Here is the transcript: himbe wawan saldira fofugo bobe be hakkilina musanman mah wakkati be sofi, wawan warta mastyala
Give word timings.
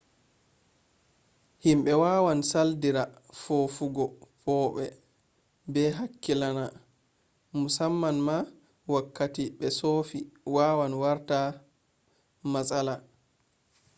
himbe 1.63 1.91
wawan 2.03 2.39
saldira 2.51 3.03
fofugo 3.41 4.05
bobe 4.45 4.85
be 5.71 5.81
hakkilina 5.97 6.63
musanman 7.59 8.17
mah 8.27 8.43
wakkati 8.93 9.43
be 9.57 9.67
sofi, 9.79 10.19
wawan 10.55 10.93
warta 11.03 11.39
mastyala 12.51 12.95